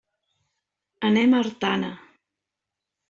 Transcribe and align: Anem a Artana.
Anem 1.09 1.35
a 1.35 1.41
Artana. 1.45 1.93